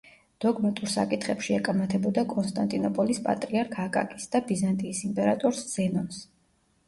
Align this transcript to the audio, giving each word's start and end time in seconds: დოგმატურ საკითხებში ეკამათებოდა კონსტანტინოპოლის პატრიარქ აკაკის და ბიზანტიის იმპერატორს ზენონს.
დოგმატურ 0.43 0.87
საკითხებში 0.93 1.55
ეკამათებოდა 1.57 2.23
კონსტანტინოპოლის 2.31 3.21
პატრიარქ 3.27 3.77
აკაკის 3.85 4.25
და 4.37 4.41
ბიზანტიის 4.49 5.03
იმპერატორს 5.11 5.61
ზენონს. 5.77 6.19